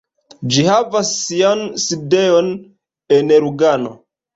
[0.55, 2.53] Ĝi havas sian sidejon
[3.23, 3.99] en Lugano.